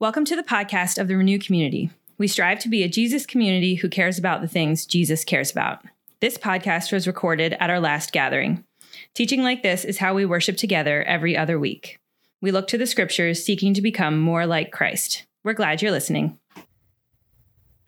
[0.00, 1.90] Welcome to the podcast of the Renew community.
[2.16, 5.84] We strive to be a Jesus community who cares about the things Jesus cares about.
[6.20, 8.64] This podcast was recorded at our last gathering.
[9.12, 11.98] Teaching like this is how we worship together every other week.
[12.40, 15.26] We look to the scriptures seeking to become more like Christ.
[15.44, 16.38] We're glad you're listening.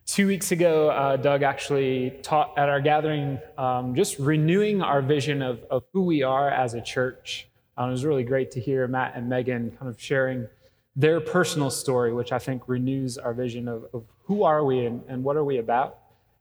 [0.04, 5.40] Two weeks ago, uh, Doug actually taught at our gathering um, just renewing our vision
[5.40, 7.48] of, of who we are as a church.
[7.78, 10.46] Um, it was really great to hear Matt and Megan kind of sharing
[10.94, 15.02] their personal story, which I think renews our vision of, of who are we and,
[15.08, 15.98] and, what are we about.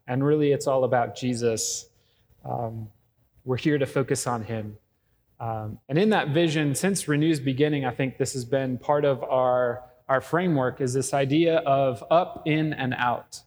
[0.07, 1.87] And really, it's all about Jesus.
[2.43, 2.89] Um,
[3.45, 4.77] we're here to focus on him.
[5.39, 9.23] Um, and in that vision, since Renew's beginning, I think this has been part of
[9.23, 13.41] our, our framework is this idea of up, in, and out.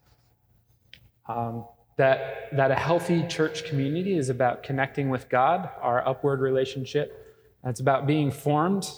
[1.29, 1.65] Um,
[1.97, 7.21] that, that a healthy church community is about connecting with God, our upward relationship.
[7.65, 8.91] It's about being formed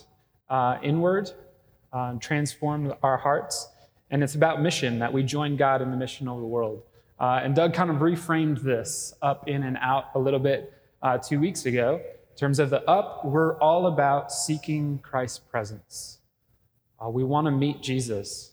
[0.48, 1.30] uh, inward
[1.96, 3.68] um, transform our hearts.
[4.10, 6.82] And it's about mission, that we join God in the mission of the world.
[7.18, 11.16] Uh, and Doug kind of reframed this up, in, and out a little bit uh,
[11.16, 12.00] two weeks ago.
[12.30, 16.18] In terms of the up, we're all about seeking Christ's presence.
[17.02, 18.52] Uh, we want to meet Jesus.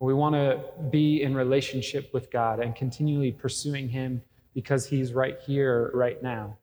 [0.00, 4.20] We want to be in relationship with God and continually pursuing Him
[4.52, 6.56] because He's right here, right now.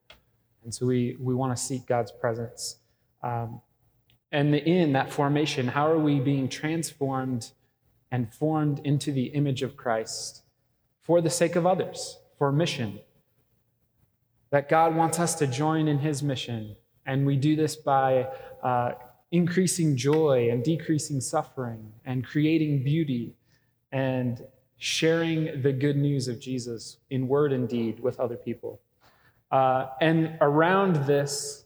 [0.65, 2.79] And so we, we want to seek God's presence.
[3.23, 3.61] Um,
[4.31, 7.51] and in that formation, how are we being transformed
[8.11, 10.43] and formed into the image of Christ
[11.01, 12.99] for the sake of others, for mission?
[14.51, 16.75] That God wants us to join in his mission.
[17.05, 18.27] And we do this by
[18.61, 18.93] uh,
[19.31, 23.35] increasing joy and decreasing suffering and creating beauty
[23.91, 24.43] and
[24.77, 28.79] sharing the good news of Jesus in word and deed with other people.
[29.51, 31.65] Uh, and around this,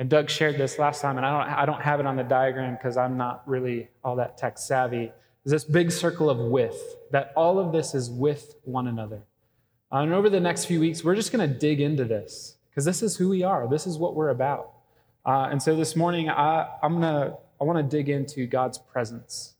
[0.00, 2.24] and Doug shared this last time, and I don't, I don't have it on the
[2.24, 5.12] diagram because I'm not really all that tech savvy.
[5.44, 9.24] Is this big circle of with, that all of this is with one another.
[9.92, 13.02] And over the next few weeks, we're just going to dig into this because this
[13.02, 13.68] is who we are.
[13.68, 14.70] This is what we're about.
[15.26, 19.52] Uh, and so this morning, I, I'm gonna, I want to dig into God's presence.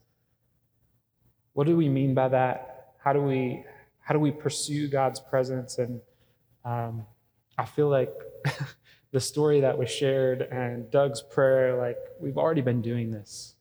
[1.52, 2.94] What do we mean by that?
[3.04, 3.62] How do we,
[4.00, 5.76] how do we pursue God's presence?
[5.76, 6.00] And
[6.64, 7.04] um,
[7.58, 8.14] I feel like
[9.12, 13.54] the story that was shared and Doug's prayer, like we've already been doing this.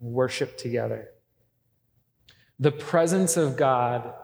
[0.00, 1.10] Worship together.
[2.58, 4.14] The presence of God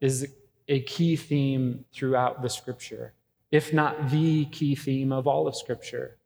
[0.00, 0.28] is
[0.68, 3.14] a key theme throughout the scripture,
[3.50, 6.16] if not the key theme of all of scripture.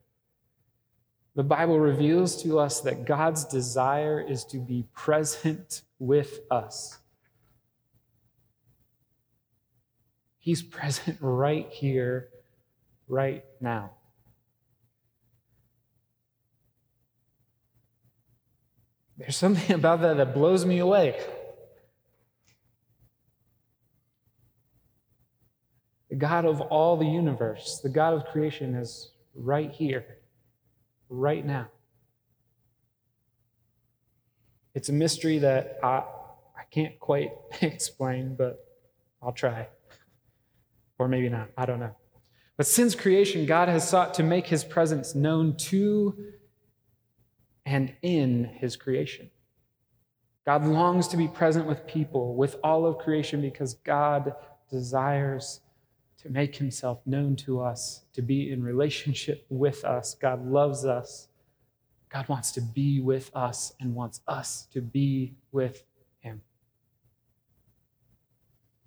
[1.36, 6.98] The Bible reveals to us that God's desire is to be present with us.
[10.38, 12.28] He's present right here
[13.08, 13.92] right now.
[19.16, 21.20] There's something about that that blows me away.
[26.10, 30.18] The God of all the universe, the God of creation, is right here,
[31.08, 31.68] right now.
[34.74, 36.04] It's a mystery that I,
[36.56, 38.64] I can't quite explain, but
[39.22, 39.68] I'll try.
[40.98, 41.48] Or maybe not.
[41.56, 41.96] I don't know.
[42.56, 46.16] But since creation, God has sought to make his presence known to
[47.66, 49.30] and in his creation.
[50.44, 54.34] God longs to be present with people, with all of creation, because God
[54.70, 55.60] desires
[56.18, 60.14] to make himself known to us, to be in relationship with us.
[60.14, 61.28] God loves us.
[62.10, 65.82] God wants to be with us and wants us to be with
[66.20, 66.42] him.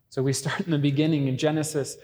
[0.09, 1.97] So we start in the beginning in Genesis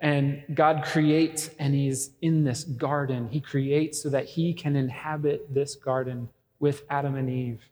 [0.00, 3.28] and God creates, and He's in this garden.
[3.28, 6.28] He creates so that He can inhabit this garden
[6.60, 7.62] with Adam and Eve.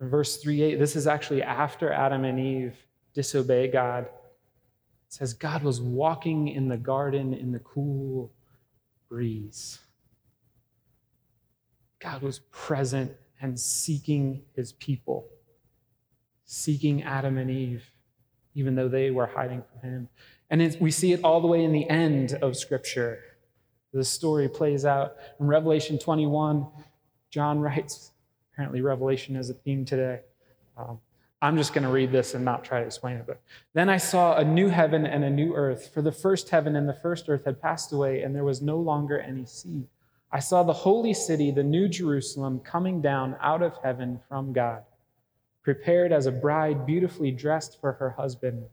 [0.00, 2.76] Verse 3 8, this is actually after Adam and Eve
[3.14, 4.04] disobey God.
[4.04, 4.10] It
[5.08, 8.32] says, God was walking in the garden in the cool
[9.08, 9.78] breeze.
[12.00, 15.26] God was present and seeking his people,
[16.44, 17.84] seeking Adam and Eve,
[18.54, 20.08] even though they were hiding from him.
[20.54, 23.18] And we see it all the way in the end of Scripture.
[23.92, 26.64] The story plays out in Revelation 21.
[27.28, 28.12] John writes,
[28.52, 30.20] apparently, Revelation is a theme today.
[30.76, 31.00] Um,
[31.42, 33.24] I'm just going to read this and not try to explain it.
[33.26, 33.40] But
[33.72, 36.88] then I saw a new heaven and a new earth, for the first heaven and
[36.88, 39.88] the first earth had passed away, and there was no longer any sea.
[40.30, 44.84] I saw the holy city, the new Jerusalem, coming down out of heaven from God,
[45.64, 48.66] prepared as a bride beautifully dressed for her husband.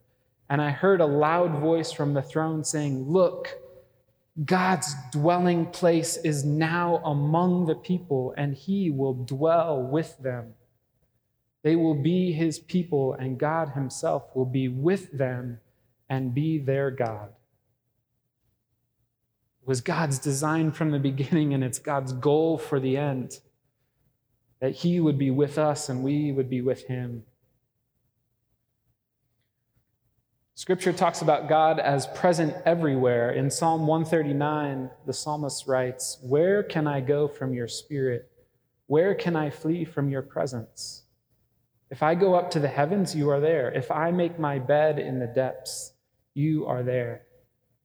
[0.52, 3.58] And I heard a loud voice from the throne saying, Look,
[4.44, 10.56] God's dwelling place is now among the people, and he will dwell with them.
[11.64, 15.62] They will be his people, and God himself will be with them
[16.10, 17.30] and be their God.
[19.62, 23.40] It was God's design from the beginning, and it's God's goal for the end
[24.60, 27.24] that he would be with us and we would be with him.
[30.56, 33.32] Scripture talks about God as present everywhere.
[33.32, 38.30] In Psalm 139, the psalmist writes, Where can I go from your spirit?
[38.88, 41.04] Where can I flee from your presence?
[41.90, 43.72] If I go up to the heavens, you are there.
[43.72, 45.94] If I make my bed in the depths,
[46.34, 47.24] you are there.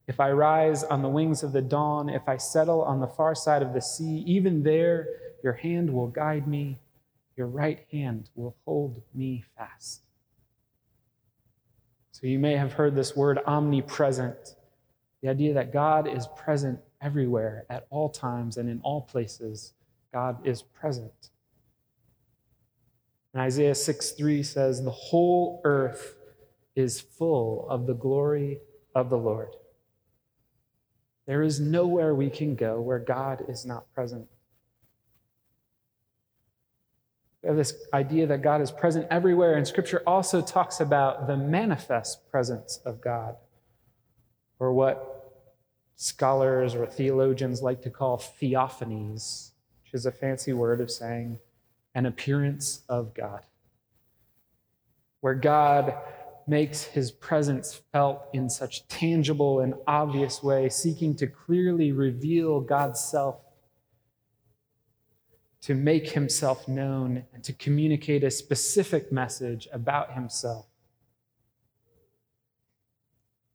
[0.08, 3.34] If I rise on the wings of the dawn, if I settle on the far
[3.34, 5.08] side of the sea, even there
[5.42, 6.78] your hand will guide me,
[7.36, 10.05] your right hand will hold me fast.
[12.16, 14.56] So you may have heard this word omnipresent
[15.20, 19.74] the idea that God is present everywhere, at all times, and in all places.
[20.14, 21.28] God is present.
[23.34, 26.16] And Isaiah 6 3 says, The whole earth
[26.74, 28.60] is full of the glory
[28.94, 29.54] of the Lord.
[31.26, 34.26] There is nowhere we can go where God is not present.
[37.46, 41.36] We have this idea that God is present everywhere, and Scripture also talks about the
[41.36, 43.36] manifest presence of God,
[44.58, 45.30] or what
[45.94, 49.52] scholars or theologians like to call theophanies,
[49.84, 51.38] which is a fancy word of saying
[51.94, 53.42] an appearance of God,
[55.20, 55.94] where God
[56.48, 62.98] makes his presence felt in such tangible and obvious way, seeking to clearly reveal God's
[62.98, 63.36] self
[65.66, 70.64] to make himself known and to communicate a specific message about himself.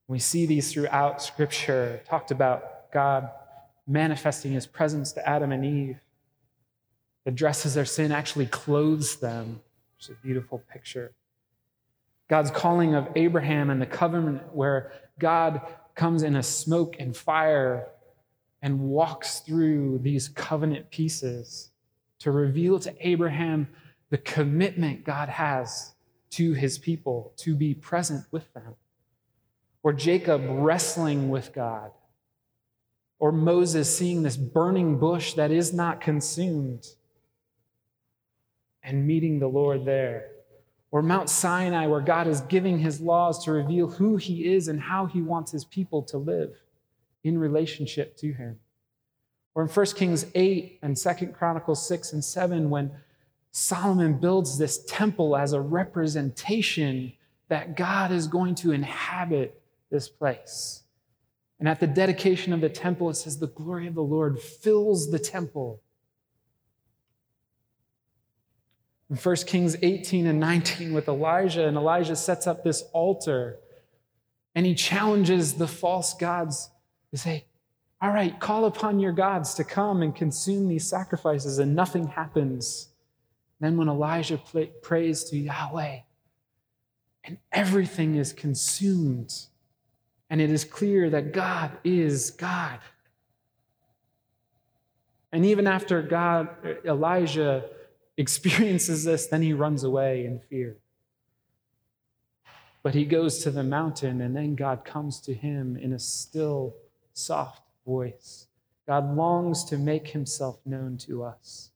[0.09, 3.29] We see these throughout Scripture, talked about God
[3.87, 5.99] manifesting his presence to Adam and Eve,
[7.25, 9.61] addresses their sin, actually clothes them.
[9.97, 11.13] It's a beautiful picture.
[12.27, 15.61] God's calling of Abraham and the covenant, where God
[15.95, 17.87] comes in a smoke and fire
[18.61, 21.70] and walks through these covenant pieces
[22.21, 23.67] to reveal to Abraham
[24.09, 25.93] the commitment God has
[26.31, 28.75] to his people to be present with them.
[29.83, 31.91] Or Jacob wrestling with God.
[33.19, 36.85] Or Moses seeing this burning bush that is not consumed
[38.83, 40.27] and meeting the Lord there.
[40.91, 44.79] Or Mount Sinai, where God is giving his laws to reveal who he is and
[44.79, 46.53] how he wants his people to live
[47.23, 48.59] in relationship to him.
[49.53, 52.91] Or in 1 Kings 8 and 2 Chronicles 6 and 7, when
[53.51, 57.13] Solomon builds this temple as a representation
[57.49, 60.83] that God is going to inhabit this place.
[61.59, 65.11] And at the dedication of the temple, it says, The glory of the Lord fills
[65.11, 65.81] the temple.
[69.09, 73.59] In 1 Kings 18 and 19, with Elijah, and Elijah sets up this altar
[74.55, 76.69] and he challenges the false gods
[77.11, 77.45] to say,
[78.01, 82.87] all right, call upon your gods to come and consume these sacrifices, and nothing happens.
[83.59, 84.41] Then, when Elijah
[84.81, 85.99] prays to Yahweh,
[87.23, 89.31] and everything is consumed,
[90.31, 92.79] and it is clear that God is God.
[95.31, 96.49] And even after God,
[96.83, 97.65] Elijah
[98.17, 100.77] experiences this, then he runs away in fear.
[102.81, 106.73] But he goes to the mountain, and then God comes to him in a still,
[107.13, 108.47] soft voice.
[108.87, 111.71] God longs to make himself known to us.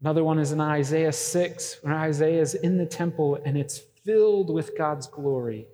[0.00, 4.52] Another one is in Isaiah 6, when Isaiah is in the temple and it's filled
[4.52, 5.66] with God's glory.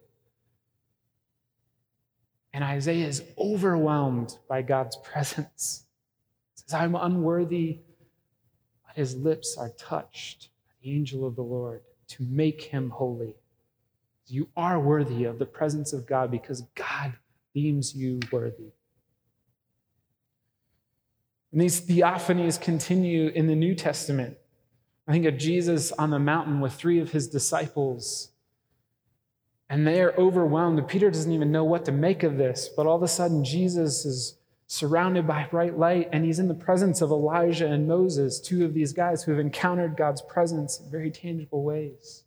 [2.52, 5.84] And Isaiah is overwhelmed by God's presence.
[6.54, 7.80] He says, I'm unworthy,
[8.86, 13.34] but his lips are touched by the angel of the Lord to make him holy.
[14.26, 17.12] You are worthy of the presence of God because God
[17.56, 18.70] deems you worthy.
[21.50, 24.36] And these theophanies continue in the New Testament.
[25.08, 28.28] I think of Jesus on the mountain with three of his disciples.
[29.70, 30.86] And they are overwhelmed.
[30.86, 32.68] Peter doesn't even know what to make of this.
[32.68, 34.36] But all of a sudden, Jesus is
[34.66, 38.74] surrounded by bright light, and he's in the presence of Elijah and Moses, two of
[38.74, 42.24] these guys who have encountered God's presence in very tangible ways.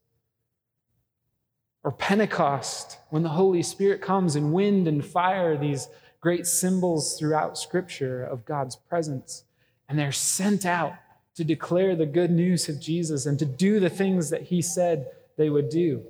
[1.84, 5.88] Or Pentecost, when the Holy Spirit comes in wind and fire, these
[6.20, 9.46] great symbols throughout Scripture of God's presence.
[9.88, 10.94] And they're sent out
[11.36, 15.08] to declare the good news of Jesus and to do the things that he said
[15.38, 16.04] they would do.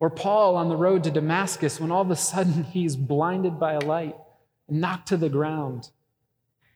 [0.00, 3.74] Or Paul on the road to Damascus, when all of a sudden he's blinded by
[3.74, 4.16] a light,
[4.68, 5.90] and knocked to the ground,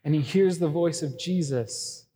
[0.04, 2.06] and he hears the voice of Jesus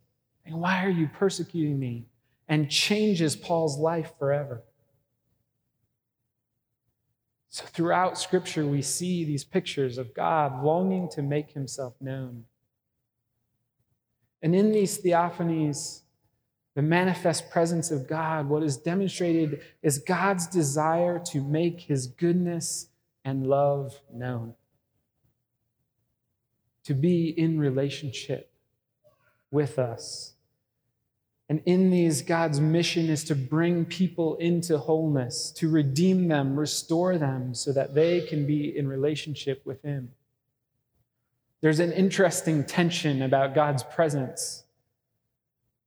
[0.45, 2.05] And why are you persecuting me?
[2.47, 4.61] And changes Paul's life forever.
[7.55, 12.43] So, throughout Scripture, we see these pictures of God longing to make himself known.
[14.41, 16.01] And in these theophanies,
[16.73, 22.87] the manifest presence of God, what is demonstrated is God's desire to make his goodness
[23.23, 24.55] and love known,
[26.83, 28.51] to be in relationship
[29.49, 30.34] with us.
[31.47, 37.17] And in these, God's mission is to bring people into wholeness, to redeem them, restore
[37.17, 40.11] them, so that they can be in relationship with Him.
[41.61, 44.63] There's an interesting tension about God's presence.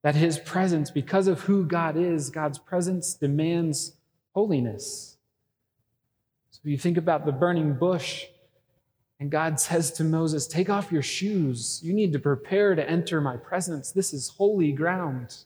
[0.03, 3.95] That His presence, because of who God is, God's presence demands
[4.35, 5.17] holiness.
[6.53, 8.27] So you think about the burning bush,
[9.19, 11.81] and God says to Moses, Take off your shoes.
[11.83, 13.91] You need to prepare to enter my presence.
[13.91, 15.37] This is holy ground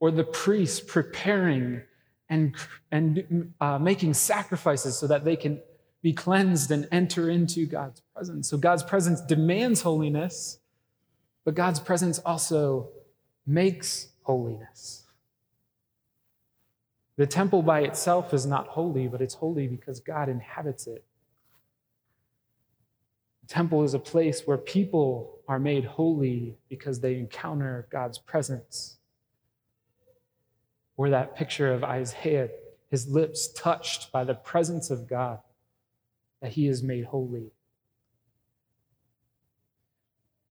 [0.00, 1.82] or the priests preparing
[2.28, 2.56] and,
[2.90, 5.60] and uh, making sacrifices so that they can
[6.02, 8.48] be cleansed and enter into God's presence.
[8.48, 10.58] So God's presence demands holiness,
[11.44, 12.88] but God's presence also
[13.46, 15.04] makes holiness.
[17.16, 21.04] The temple by itself is not holy, but it's holy because God inhabits it.
[23.42, 28.96] The temple is a place where people are made holy because they encounter God's presence.
[31.00, 32.50] Or that picture of Isaiah,
[32.90, 35.38] his lips touched by the presence of God,
[36.42, 37.52] that he is made holy.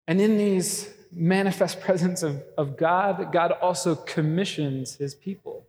[0.08, 5.68] And in these manifest presence of, of God, God also commissions his people.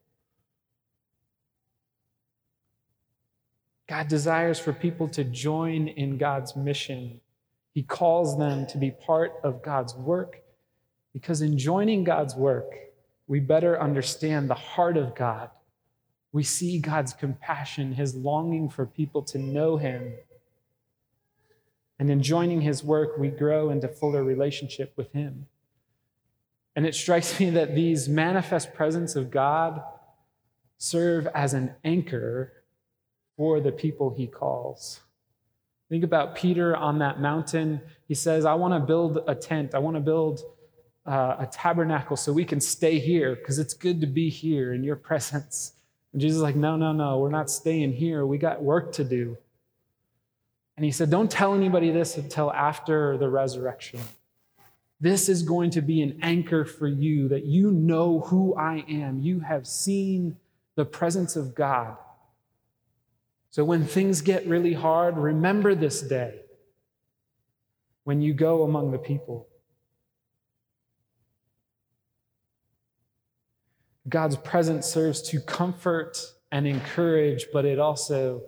[3.87, 7.21] God desires for people to join in God's mission.
[7.75, 10.41] He calls them to be part of God's work
[11.13, 12.73] because in joining God's work,
[13.31, 15.51] we better understand the heart of God.
[16.33, 20.15] We see God's compassion, his longing for people to know him.
[22.01, 25.47] And in joining his work, we grow into fuller relationship with him.
[26.75, 29.81] And it strikes me that these manifest presence of God
[30.79, 32.53] serve as an anchor
[33.37, 35.03] for the people he calls.
[35.89, 37.81] Think about Peter on that mountain.
[38.09, 39.73] He says, I want to build a tent.
[39.73, 40.43] I want to build
[41.11, 44.85] uh, a tabernacle so we can stay here because it's good to be here in
[44.85, 45.73] your presence.
[46.13, 48.25] And Jesus is like, no, no, no, we're not staying here.
[48.25, 49.37] We got work to do.
[50.77, 53.99] And he said, don't tell anybody this until after the resurrection.
[55.01, 59.19] This is going to be an anchor for you that you know who I am.
[59.19, 60.37] You have seen
[60.77, 61.97] the presence of God.
[63.51, 66.43] So when things get really hard, remember this day
[68.05, 69.49] when you go among the people.
[74.09, 76.19] God's presence serves to comfort
[76.51, 78.43] and encourage, but it also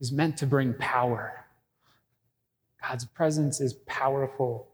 [0.00, 1.44] is meant to bring power.
[2.86, 4.68] God's presence is powerful.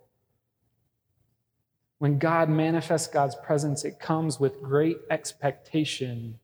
[1.98, 6.38] When God manifests God's presence, it comes with great expectation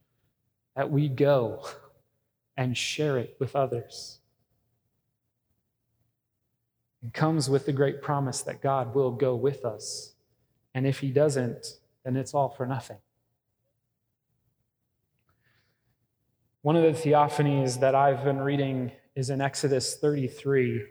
[0.77, 1.67] that we go
[2.57, 4.19] and share it with others.
[7.03, 10.13] It comes with the great promise that God will go with us.
[10.75, 12.99] And if He doesn't, then it's all for nothing.
[16.67, 20.85] One of the theophanies that I've been reading is in Exodus 33.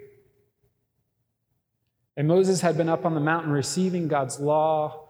[2.16, 5.10] And Moses had been up on the mountain receiving God's law,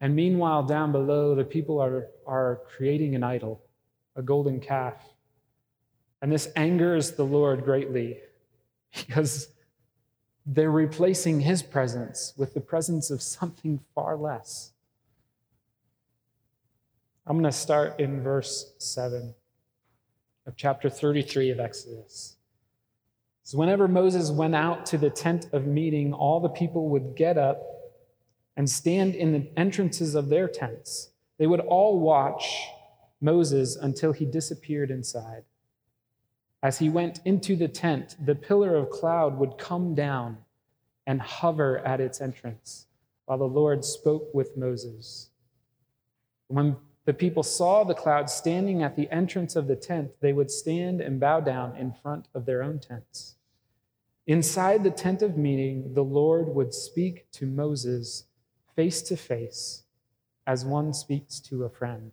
[0.00, 3.64] and meanwhile, down below, the people are, are creating an idol,
[4.14, 4.94] a golden calf.
[6.22, 8.20] And this angers the Lord greatly
[8.96, 9.48] because
[10.46, 14.70] they're replacing his presence with the presence of something far less.
[17.26, 19.34] I'm going to start in verse 7
[20.46, 22.36] of chapter 33 of Exodus.
[23.42, 27.36] So, whenever Moses went out to the tent of meeting, all the people would get
[27.36, 27.62] up
[28.56, 31.10] and stand in the entrances of their tents.
[31.38, 32.68] They would all watch
[33.20, 35.44] Moses until he disappeared inside.
[36.62, 40.38] As he went into the tent, the pillar of cloud would come down
[41.06, 42.86] and hover at its entrance
[43.26, 45.28] while the Lord spoke with Moses.
[46.48, 50.50] When the people saw the cloud standing at the entrance of the tent, they would
[50.50, 53.36] stand and bow down in front of their own tents.
[54.26, 58.24] Inside the tent of meeting, the Lord would speak to Moses
[58.74, 59.82] face to face
[60.46, 62.12] as one speaks to a friend.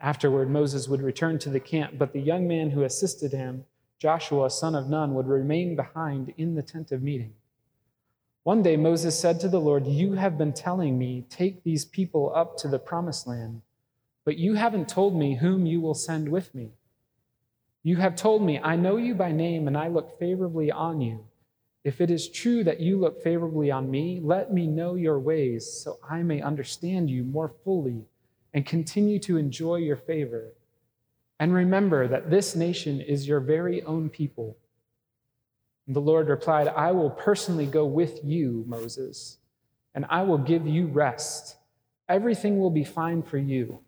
[0.00, 3.64] Afterward, Moses would return to the camp, but the young man who assisted him,
[3.98, 7.34] Joshua, son of Nun, would remain behind in the tent of meeting.
[8.44, 12.30] One day Moses said to the Lord, You have been telling me, take these people
[12.34, 13.62] up to the promised land,
[14.26, 16.68] but you haven't told me whom you will send with me.
[17.82, 21.24] You have told me, I know you by name, and I look favorably on you.
[21.84, 25.66] If it is true that you look favorably on me, let me know your ways
[25.66, 28.04] so I may understand you more fully
[28.52, 30.52] and continue to enjoy your favor.
[31.40, 34.56] And remember that this nation is your very own people.
[35.86, 39.38] The Lord replied, I will personally go with you, Moses,
[39.94, 41.56] and I will give you rest.
[42.08, 43.80] Everything will be fine for you.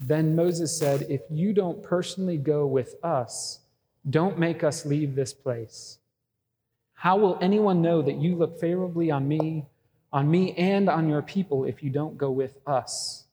[0.00, 3.60] Then Moses said, If you don't personally go with us,
[4.08, 5.98] don't make us leave this place.
[6.92, 9.66] How will anyone know that you look favorably on me,
[10.12, 13.24] on me and on your people if you don't go with us?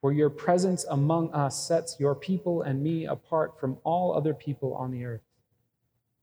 [0.00, 4.74] For your presence among us sets your people and me apart from all other people
[4.74, 5.27] on the earth.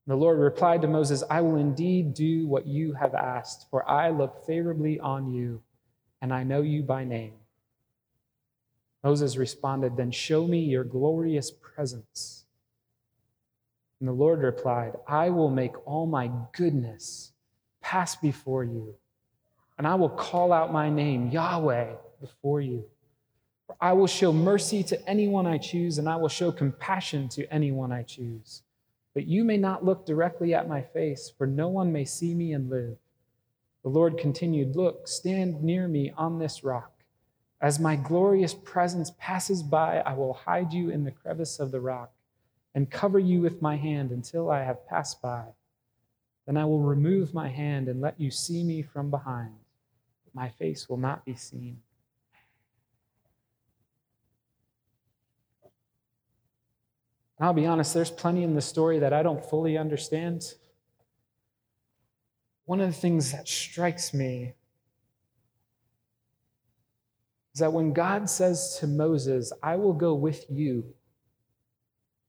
[0.07, 4.11] The Lord replied to Moses, I will indeed do what you have asked, for I
[4.11, 5.63] look favorably on you,
[6.21, 7.33] and I know you by name.
[9.03, 12.45] Moses responded, Then show me your glorious presence.
[13.99, 17.31] And the Lord replied, I will make all my goodness
[17.81, 18.95] pass before you,
[19.77, 22.85] and I will call out my name, Yahweh, before you.
[23.65, 27.51] For I will show mercy to anyone I choose, and I will show compassion to
[27.51, 28.61] anyone I choose.
[29.15, 32.53] But you may not look directly at my face, for no one may see me
[32.53, 32.97] and live.
[33.81, 36.91] The Lord continued, Look, stand near me on this rock.
[37.61, 41.79] As my glorious presence passes by, I will hide you in the crevice of the
[41.79, 42.11] rock
[42.75, 45.45] and cover you with my hand until I have passed by.
[46.45, 49.55] Then I will remove my hand and let you see me from behind,
[50.25, 51.79] but my face will not be seen.
[57.39, 60.53] I'll be honest, there's plenty in the story that I don't fully understand.
[62.65, 64.53] One of the things that strikes me
[67.53, 70.93] is that when God says to Moses, I will go with you,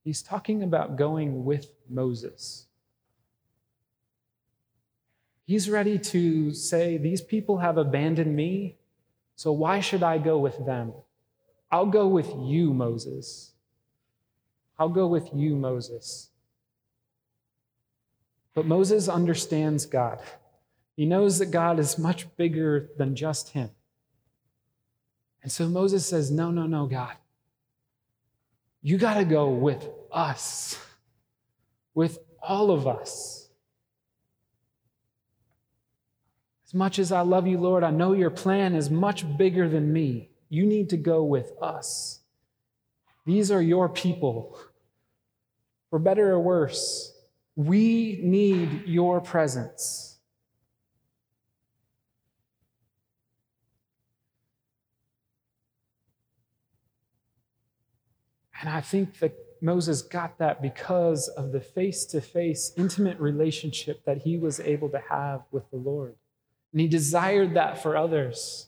[0.03, 2.67] he's talking about going with Moses.
[5.47, 8.77] He's ready to say, These people have abandoned me,
[9.37, 10.93] so why should I go with them?
[11.71, 13.53] I'll go with you, Moses.
[14.79, 16.31] I'll go with you, Moses.
[18.55, 20.21] But Moses understands God.
[20.97, 23.71] He knows that God is much bigger than just him.
[25.43, 27.15] And so Moses says, No, no, no, God.
[28.83, 30.79] You got to go with us,
[31.95, 33.49] with all of us.
[36.67, 39.93] As much as I love you, Lord, I know your plan is much bigger than
[39.93, 40.31] me.
[40.49, 42.21] You need to go with us.
[43.25, 44.59] These are your people.
[45.91, 47.13] For better or worse,
[47.55, 50.19] we need your presence.
[58.61, 64.05] And I think that Moses got that because of the face to face, intimate relationship
[64.05, 66.17] that he was able to have with the Lord.
[66.73, 68.67] And he desired that for others.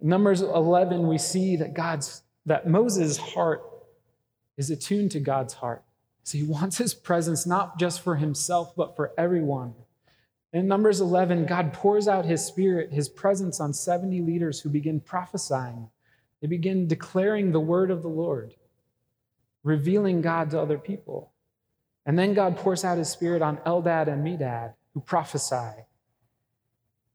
[0.00, 3.62] Numbers 11, we see that God's that Moses' heart
[4.60, 5.82] is attuned to God's heart.
[6.22, 9.72] So he wants his presence not just for himself, but for everyone.
[10.52, 15.00] In Numbers 11, God pours out his spirit, his presence on 70 leaders who begin
[15.00, 15.88] prophesying.
[16.42, 18.54] They begin declaring the word of the Lord,
[19.62, 21.32] revealing God to other people.
[22.04, 25.86] And then God pours out his spirit on Eldad and Medad, who prophesy.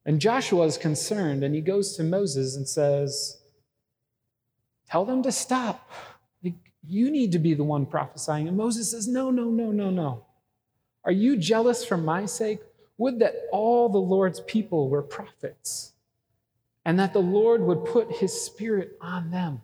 [0.04, 3.38] And Joshua is concerned, and he goes to Moses and says,
[4.90, 5.92] Tell them to stop.
[6.88, 8.48] You need to be the one prophesying.
[8.48, 10.26] And Moses says, No, no, no, no, no.
[11.04, 12.60] Are you jealous for my sake?
[12.98, 15.94] Would that all the Lord's people were prophets
[16.86, 19.64] and that the Lord would put his spirit on them.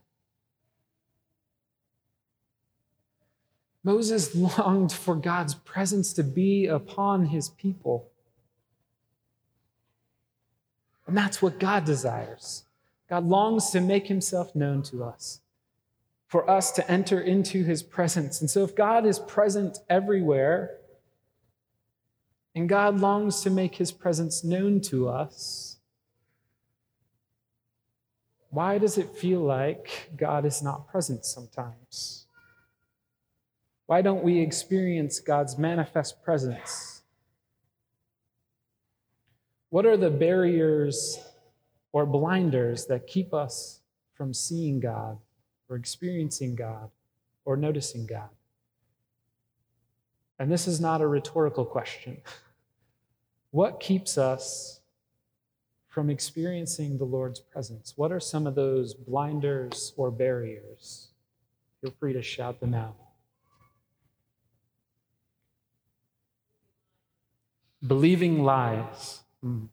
[3.84, 8.07] Moses longed for God's presence to be upon his people.
[11.05, 12.63] And that's what God desires.
[13.07, 15.41] God longs to make himself known to us,
[16.31, 18.39] for us to enter into his presence.
[18.39, 20.77] And so, if God is present everywhere,
[22.55, 25.75] and God longs to make his presence known to us,
[28.49, 32.27] why does it feel like God is not present sometimes?
[33.87, 37.01] Why don't we experience God's manifest presence?
[39.69, 41.19] What are the barriers
[41.91, 43.81] or blinders that keep us
[44.13, 45.17] from seeing God
[45.71, 46.91] or experiencing God
[47.45, 48.29] or noticing God?
[50.38, 52.17] And this is not a rhetorical question.
[53.51, 54.79] What keeps us
[55.89, 57.93] from experiencing the Lord's presence?
[57.97, 61.10] What are some of those blinders or barriers?
[61.81, 62.95] Feel free to shout them out.
[67.86, 69.19] Believing lies.
[69.43, 69.67] Mm.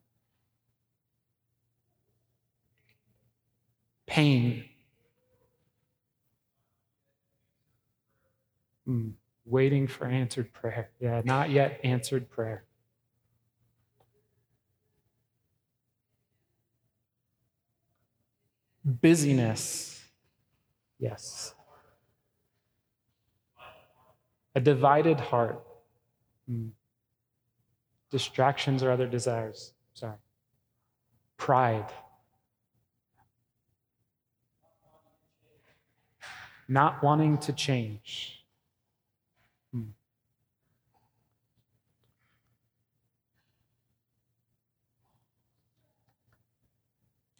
[4.06, 4.67] Pain.
[8.88, 9.12] Mm.
[9.44, 10.90] Waiting for answered prayer.
[11.01, 12.64] Yeah, not yet answered prayer.
[18.85, 20.03] Busyness.
[20.98, 21.55] Yes.
[24.55, 25.62] A divided heart.
[26.51, 26.70] Mm.
[28.11, 29.72] Distractions or other desires.
[29.92, 30.16] Sorry.
[31.37, 31.92] Pride.
[36.66, 38.38] Not wanting to change.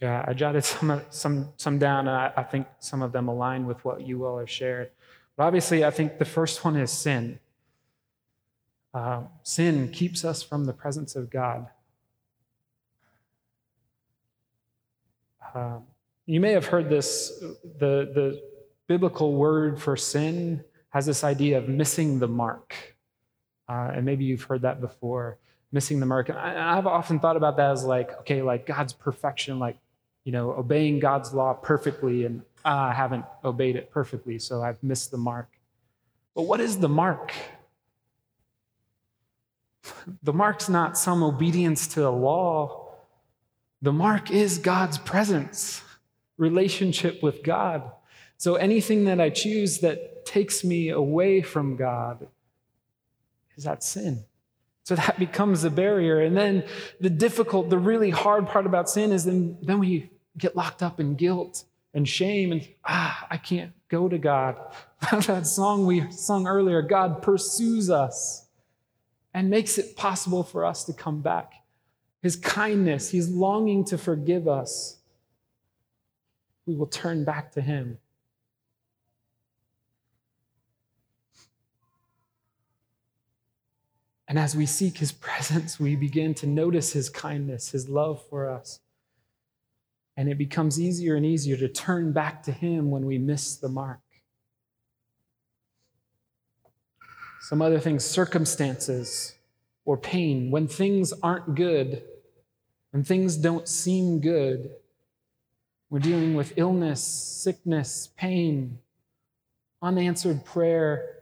[0.01, 3.67] Yeah, I jotted some, some, some down, and I, I think some of them align
[3.67, 4.91] with what you all have shared.
[5.37, 7.39] But obviously, I think the first one is sin.
[8.93, 11.69] Uh, sin keeps us from the presence of God.
[15.55, 15.79] Uh,
[16.27, 17.39] you may have heard this
[17.79, 18.43] the, the
[18.87, 22.75] biblical word for sin has this idea of missing the mark.
[23.69, 25.39] Uh, and maybe you've heard that before
[25.71, 26.31] missing the mark.
[26.31, 29.79] And I, have often thought about that as like, okay, like God's perfection, like,
[30.29, 35.11] you know, obeying God's law perfectly, and I haven't obeyed it perfectly, so I've missed
[35.11, 35.49] the mark.
[36.35, 37.33] But what is the mark?
[40.23, 42.91] The mark's not some obedience to a law.
[43.81, 45.81] The mark is God's presence,
[46.37, 47.91] relationship with God.
[48.37, 52.29] So anything that I choose that takes me away from God
[53.57, 54.27] is that sin.
[54.85, 56.21] So that becomes a barrier.
[56.21, 56.65] And then
[57.01, 61.01] the difficult, the really hard part about sin is then, then we get locked up
[61.01, 64.57] in guilt and shame and ah, I can't go to God.
[65.27, 68.47] that song we sung earlier, God pursues us
[69.35, 71.53] and makes it possible for us to come back.
[72.23, 74.99] His kindness, He's longing to forgive us.
[76.67, 77.99] We will turn back to Him.
[84.27, 88.51] And as we seek His presence, we begin to notice His kindness, His love for
[88.51, 88.81] us.
[90.19, 93.69] And it becomes easier and easier to turn back to Him when we miss the
[93.69, 94.01] mark.
[97.41, 99.37] Some other things, circumstances
[99.85, 102.03] or pain, when things aren't good,
[102.91, 104.71] when things don't seem good,
[105.89, 108.81] we're dealing with illness, sickness, pain,
[109.81, 111.15] unanswered prayer.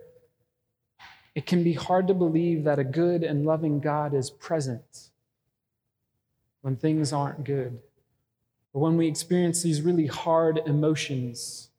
[1.34, 5.10] It can be hard to believe that a good and loving God is present
[6.62, 7.78] when things aren't good,
[8.76, 11.70] or when we experience these really hard emotions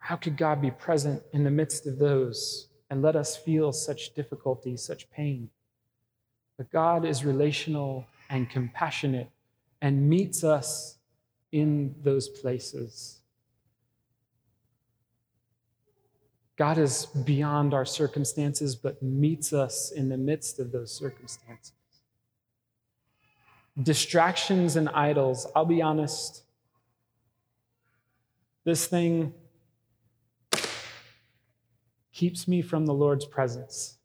[0.00, 4.14] how could God be present in the midst of those and let us feel such
[4.14, 5.50] difficulty, such pain?
[6.56, 9.30] But God is relational and compassionate
[9.82, 10.96] and meets us
[11.52, 13.20] in those places.
[16.56, 21.74] God is beyond our circumstances, but meets us in the midst of those circumstances.
[23.80, 26.42] Distractions and idols, I'll be honest,
[28.64, 29.32] this thing
[32.12, 33.96] keeps me from the Lord's presence.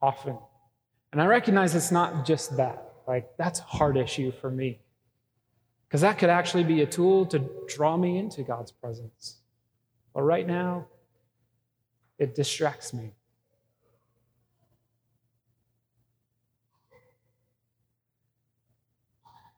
[0.00, 0.36] Often.
[1.12, 2.92] And I recognize it's not just that.
[3.06, 4.80] Like, that's a hard issue for me.
[5.86, 9.36] Because that could actually be a tool to draw me into God's presence.
[10.12, 10.86] But right now,
[12.18, 13.12] it distracts me.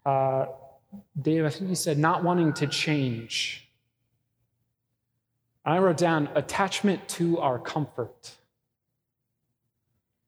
[0.05, 0.47] Uh,
[1.21, 3.69] Dave, I think you said not wanting to change.
[5.65, 8.33] I wrote down attachment to our comfort.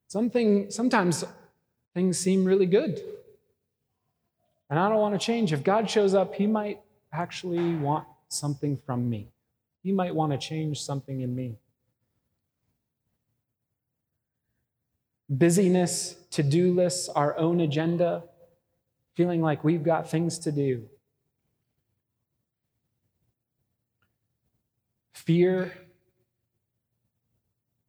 [0.09, 1.25] Something, sometimes
[1.95, 3.03] things seem really good.
[4.71, 5.53] And I don't want to change.
[5.53, 6.81] If God shows up, He might
[7.13, 9.29] actually want something from me.
[9.83, 11.57] He might want to change something in me.
[15.29, 18.25] Busyness, to do lists, our own agenda,
[19.17, 20.89] feeling like we've got things to do.
[25.27, 25.73] fear,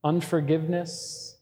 [0.03, 1.37] unforgiveness,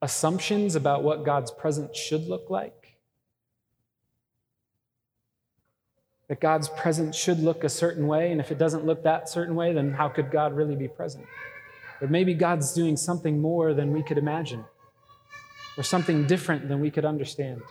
[0.00, 2.74] assumptions about what God's presence should look like.
[6.28, 9.54] that God's presence should look a certain way, and if it doesn't look that certain
[9.54, 11.24] way, then how could God really be present?
[12.00, 14.62] But maybe God's doing something more than we could imagine,
[15.78, 17.62] or something different than we could understand.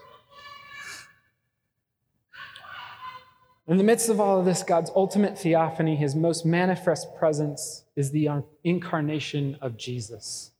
[3.68, 8.10] In the midst of all of this, God's ultimate theophany, his most manifest presence, is
[8.10, 8.30] the
[8.64, 10.52] incarnation of Jesus.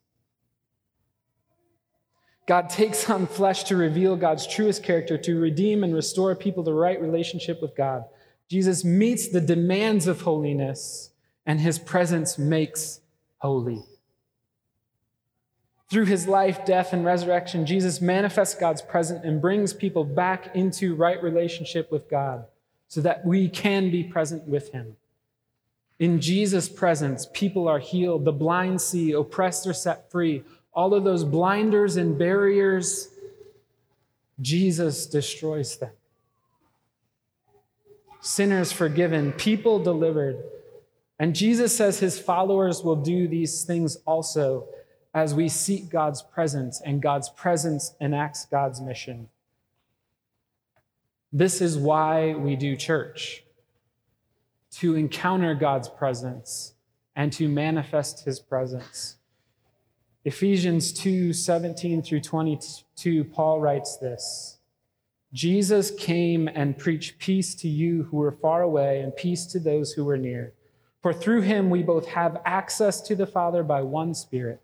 [2.47, 6.73] God takes on flesh to reveal God's truest character, to redeem and restore people to
[6.73, 8.05] right relationship with God.
[8.51, 11.11] Jesus meets the demands of holiness,
[11.47, 13.01] and his presence makes
[13.39, 13.85] holy.
[15.89, 20.95] Through his life, death, and resurrection, Jesus manifests God's presence and brings people back into
[20.95, 22.45] right relationship with God
[22.89, 24.97] so that we can be present with him.
[25.99, 31.05] In Jesus' presence, people are healed, the blind see, oppressed are set free, all of
[31.05, 33.09] those blinders and barriers,
[34.41, 35.91] Jesus destroys them.
[38.21, 40.37] Sinners forgiven, people delivered.
[41.19, 44.69] And Jesus says his followers will do these things also
[45.15, 49.29] as we seek God's presence, and God's presence enacts God's mission.
[51.33, 53.45] This is why we do church
[54.73, 56.75] to encounter God's presence
[57.17, 59.17] and to manifest his presence.
[60.25, 64.59] Ephesians 2 17 through 22, Paul writes this
[65.33, 69.93] Jesus came and preached peace to you who were far away and peace to those
[69.93, 70.55] who were near.
[71.03, 74.61] For through him we both have access to the Father by one Spirit.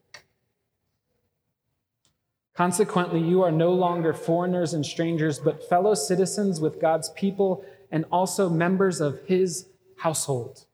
[2.54, 8.04] Consequently, you are no longer foreigners and strangers, but fellow citizens with God's people and
[8.12, 10.66] also members of his household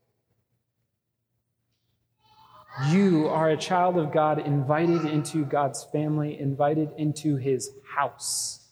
[2.89, 8.67] you are a child of God, invited into God's family, invited into his house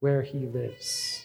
[0.00, 1.24] where he lives.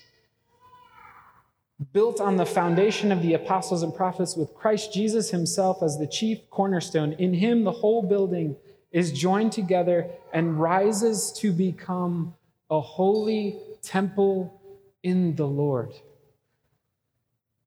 [1.94, 6.08] Built on the foundation of the apostles and prophets, with Christ Jesus himself as the
[6.08, 8.56] chief cornerstone, in him the whole building
[8.92, 12.34] is joined together and rises to become
[12.70, 14.62] a holy temple
[15.04, 15.94] in the Lord.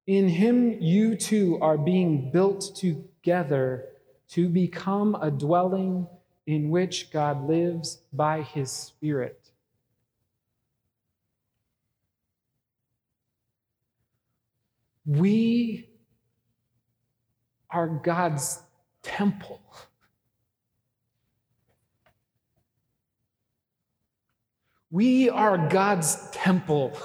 [0.06, 3.87] In him, you too are being built together
[4.28, 6.06] to become a dwelling
[6.46, 9.50] in which God lives by his Spirit.
[15.06, 15.88] We
[17.70, 18.60] are God's
[19.02, 19.60] temple.
[24.94, 26.96] We are God's temple.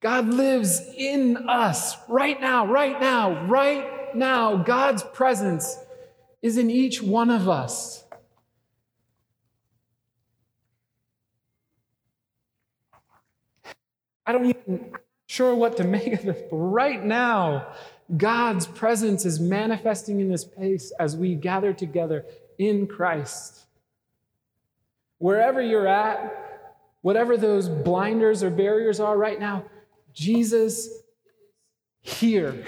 [0.00, 4.58] God lives in us right now, right now, right now.
[4.58, 5.76] God's presence
[6.42, 8.04] is in each one of us.
[14.24, 14.92] I don't even
[15.26, 17.66] sure what to make of this, but right now,
[18.16, 22.24] God's presence is manifesting in this place as we gather together
[22.58, 23.66] in Christ.
[25.18, 26.45] Wherever you're at,
[27.06, 29.64] whatever those blinders or barriers are right now,
[30.12, 30.88] Jesus
[32.00, 32.64] here.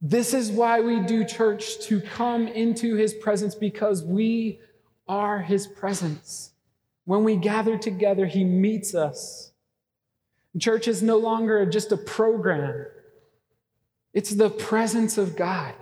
[0.00, 4.58] This is why we do church to come into his presence because we
[5.06, 6.52] are his presence.
[7.04, 9.52] When we gather together, he meets us.
[10.58, 12.86] Church is no longer just a program,
[14.14, 15.74] it's the presence of God.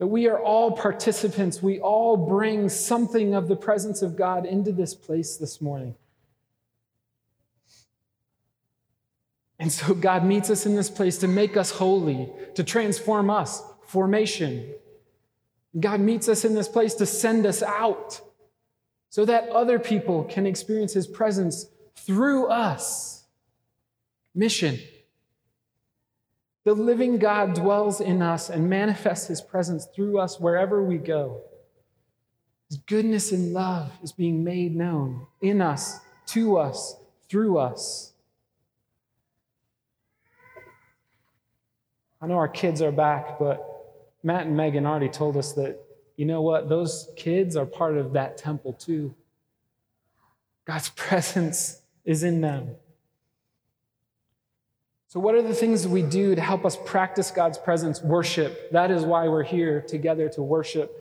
[0.00, 4.72] That we are all participants, we all bring something of the presence of God into
[4.72, 5.94] this place this morning.
[9.58, 13.62] And so God meets us in this place to make us holy, to transform us,
[13.82, 14.72] formation.
[15.78, 18.22] God meets us in this place to send us out
[19.10, 23.24] so that other people can experience his presence through us.
[24.34, 24.78] Mission.
[26.70, 31.42] The living God dwells in us and manifests his presence through us wherever we go.
[32.68, 36.94] His goodness and love is being made known in us, to us,
[37.28, 38.12] through us.
[42.22, 43.66] I know our kids are back, but
[44.22, 45.76] Matt and Megan already told us that,
[46.16, 49.12] you know what, those kids are part of that temple too.
[50.66, 52.76] God's presence is in them.
[55.10, 58.00] So, what are the things we do to help us practice God's presence?
[58.00, 58.70] Worship.
[58.70, 60.96] That is why we're here together to worship.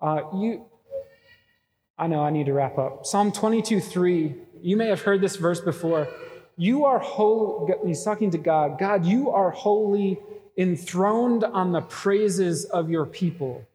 [0.00, 0.66] Uh, you,
[1.98, 3.06] I know I need to wrap up.
[3.06, 6.06] Psalm 22 3, you may have heard this verse before.
[6.56, 8.78] You are holy, he's talking to God.
[8.78, 10.20] God, you are holy
[10.56, 13.66] enthroned on the praises of your people,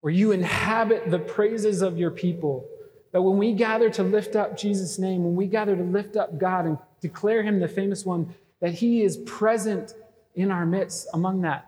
[0.00, 2.66] where you inhabit the praises of your people.
[3.12, 6.36] That when we gather to lift up Jesus' name, when we gather to lift up
[6.36, 9.94] God and declare him the famous one, that he is present
[10.34, 11.66] in our midst among that.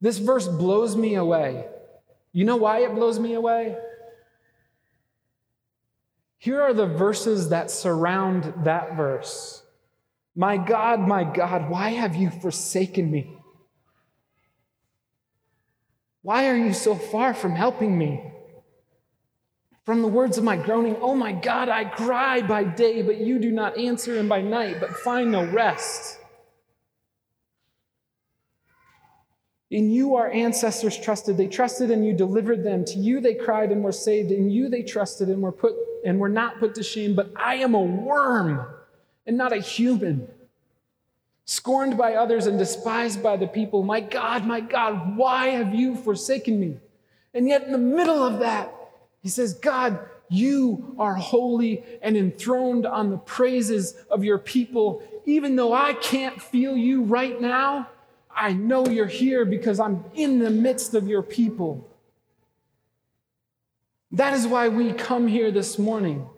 [0.00, 1.66] This verse blows me away.
[2.32, 3.76] You know why it blows me away?
[6.38, 9.62] Here are the verses that surround that verse.
[10.34, 13.38] My God, my God, why have you forsaken me?
[16.22, 18.32] Why are you so far from helping me?
[19.86, 23.38] From the words of my groaning, oh my God, I cry by day, but you
[23.38, 26.18] do not answer, and by night, but find no rest.
[29.70, 31.36] In you our ancestors trusted.
[31.36, 32.84] They trusted and you delivered them.
[32.84, 34.32] To you they cried and were saved.
[34.32, 37.14] In you they trusted and were put and were not put to shame.
[37.14, 38.66] But I am a worm
[39.26, 40.28] and not a human,
[41.44, 43.82] scorned by others and despised by the people.
[43.82, 46.76] My God, my God, why have you forsaken me?
[47.34, 48.72] And yet in the middle of that,
[49.26, 55.02] he says, God, you are holy and enthroned on the praises of your people.
[55.24, 57.88] Even though I can't feel you right now,
[58.30, 61.90] I know you're here because I'm in the midst of your people.
[64.12, 66.28] That is why we come here this morning.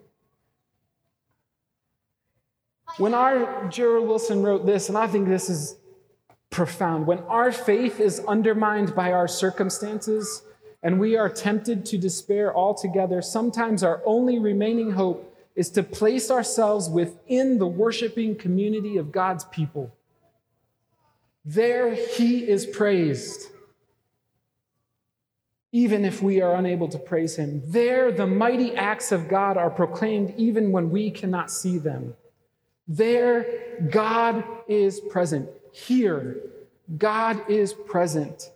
[2.97, 5.77] When our Gerald Wilson wrote this, and I think this is
[6.49, 10.43] profound, when our faith is undermined by our circumstances
[10.83, 15.25] and we are tempted to despair altogether, sometimes our only remaining hope
[15.57, 19.93] is to place ourselves within the worshiping community of God's people.
[21.45, 23.49] There he is praised.
[25.73, 27.63] Even if we are unable to praise him.
[27.67, 32.15] There the mighty acts of God are proclaimed even when we cannot see them.
[32.87, 35.49] There God is present.
[35.73, 36.37] Here
[36.97, 38.51] God is present.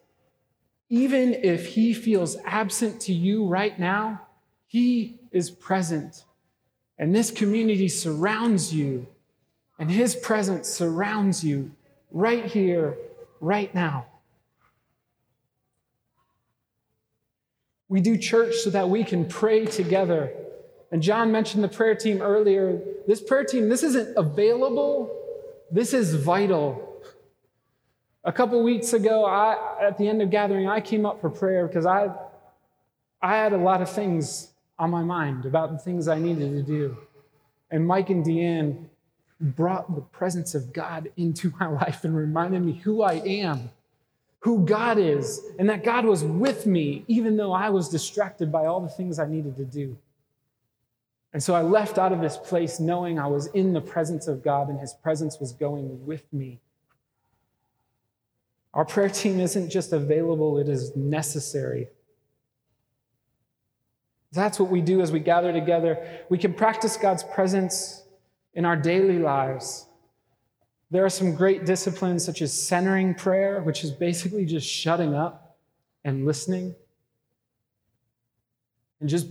[0.92, 4.20] Even if he feels absent to you right now,
[4.66, 6.24] he is present.
[6.98, 9.06] And this community surrounds you,
[9.78, 11.70] and his presence surrounds you
[12.10, 12.98] right here,
[13.40, 14.04] right now.
[17.88, 20.30] We do church so that we can pray together.
[20.90, 22.78] And John mentioned the prayer team earlier.
[23.06, 25.10] This prayer team, this isn't available,
[25.70, 26.91] this is vital.
[28.24, 31.66] A couple weeks ago, I, at the end of gathering, I came up for prayer
[31.66, 32.10] because I,
[33.20, 36.62] I had a lot of things on my mind about the things I needed to
[36.62, 36.96] do.
[37.70, 38.86] And Mike and Deanne
[39.40, 43.70] brought the presence of God into my life and reminded me who I am,
[44.40, 48.66] who God is, and that God was with me, even though I was distracted by
[48.66, 49.96] all the things I needed to do.
[51.32, 54.44] And so I left out of this place knowing I was in the presence of
[54.44, 56.60] God and his presence was going with me.
[58.74, 61.88] Our prayer team isn't just available, it is necessary.
[64.32, 66.24] That's what we do as we gather together.
[66.30, 68.02] We can practice God's presence
[68.54, 69.86] in our daily lives.
[70.90, 75.58] There are some great disciplines such as centering prayer, which is basically just shutting up
[76.04, 76.74] and listening
[79.00, 79.28] and just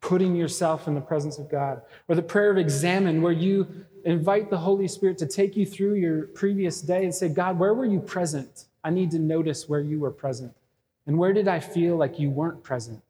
[0.00, 1.80] putting yourself in the presence of God.
[2.08, 3.66] Or the prayer of examen, where you
[4.04, 7.72] invite the Holy Spirit to take you through your previous day and say, God, where
[7.72, 8.66] were you present?
[8.84, 10.54] I need to notice where you were present.
[11.06, 13.02] And where did I feel like you weren't present?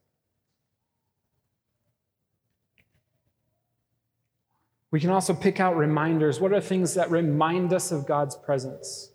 [4.91, 6.39] We can also pick out reminders.
[6.39, 9.11] What are things that remind us of God's presence?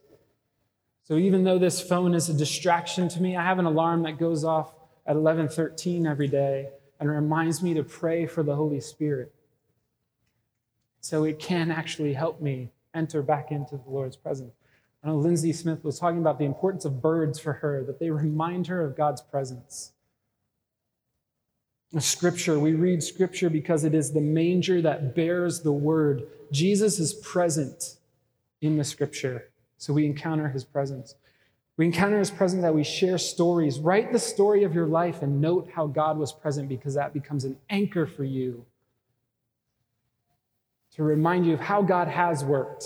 [1.04, 4.17] So even though this phone is a distraction to me, I have an alarm that
[4.17, 4.74] goes off
[5.06, 9.34] at 11:13 every day and reminds me to pray for the Holy Spirit.
[11.00, 14.57] So it can actually help me enter back into the Lord's presence.
[15.04, 18.10] I know Lindsay Smith was talking about the importance of birds for her, that they
[18.10, 19.92] remind her of God's presence.
[22.00, 26.28] Scripture, we read Scripture because it is the manger that bears the word.
[26.52, 27.96] Jesus is present
[28.62, 31.16] in the Scripture, so we encounter his presence.
[31.78, 33.80] We encounter his presence that we share stories.
[33.80, 37.46] Write the story of your life and note how God was present because that becomes
[37.46, 38.66] an anchor for you
[40.96, 42.86] to remind you of how God has worked.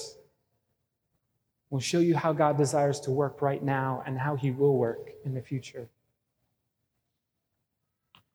[1.71, 5.09] We'll show you how God desires to work right now and how he will work
[5.25, 5.87] in the future.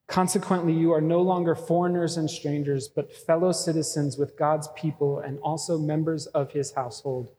[0.09, 5.39] Consequently, you are no longer foreigners and strangers, but fellow citizens with God's people and
[5.41, 7.31] also members of his household,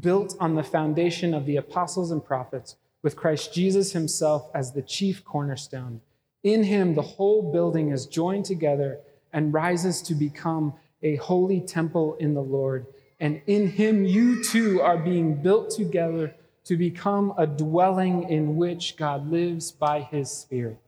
[0.00, 4.82] built on the foundation of the apostles and prophets, with Christ Jesus himself as the
[4.82, 6.00] chief cornerstone.
[6.42, 8.98] In him, the whole building is joined together
[9.32, 12.86] and rises to become a holy temple in the Lord.
[13.24, 18.98] And in him, you too are being built together to become a dwelling in which
[18.98, 20.78] God lives by his Spirit.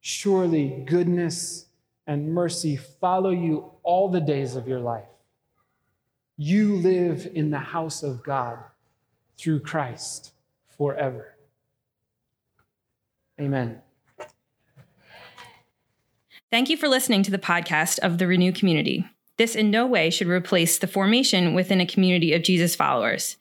[0.00, 1.66] Surely goodness
[2.04, 5.06] and mercy follow you all the days of your life.
[6.36, 8.58] You live in the house of God
[9.38, 10.32] through Christ
[10.76, 11.36] forever.
[13.40, 13.82] Amen.
[16.50, 19.06] Thank you for listening to the podcast of the Renew community.
[19.38, 23.36] This in no way should replace the formation within a community of Jesus followers.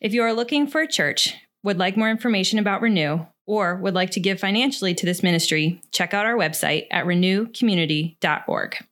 [0.00, 3.94] If you are looking for a church, would like more information about Renew, or would
[3.94, 8.87] like to give financially to this ministry, check out our website at renewcommunity.org.